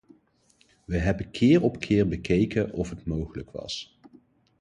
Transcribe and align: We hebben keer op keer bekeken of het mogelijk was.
We 0.85 0.97
hebben 0.97 1.31
keer 1.31 1.61
op 1.63 1.79
keer 1.79 2.07
bekeken 2.07 2.71
of 2.73 2.89
het 2.89 3.05
mogelijk 3.05 3.51
was. 3.51 3.99